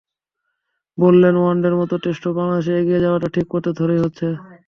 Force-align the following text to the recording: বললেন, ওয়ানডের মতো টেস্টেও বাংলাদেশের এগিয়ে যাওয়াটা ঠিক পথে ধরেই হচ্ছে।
বললেন, 0.97 1.35
ওয়ানডের 1.37 1.75
মতো 1.79 1.95
টেস্টেও 2.03 2.37
বাংলাদেশের 2.37 2.79
এগিয়ে 2.81 3.03
যাওয়াটা 3.05 3.27
ঠিক 3.35 3.45
পথে 3.51 3.71
ধরেই 3.79 4.03
হচ্ছে। 4.03 4.27